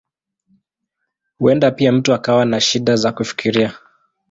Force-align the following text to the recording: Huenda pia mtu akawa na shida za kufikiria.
Huenda 1.39 1.71
pia 1.71 1.91
mtu 1.91 2.13
akawa 2.13 2.45
na 2.45 2.61
shida 2.61 2.95
za 2.95 3.11
kufikiria. 3.11 3.73